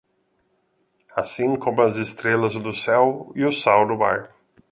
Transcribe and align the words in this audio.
Assim 1.15 1.55
como 1.55 1.83
as 1.83 1.95
estrelas 1.97 2.55
no 2.55 2.73
céu 2.73 3.31
e 3.35 3.45
o 3.45 3.51
sal 3.51 3.85
no 3.87 3.99
mar 3.99 4.35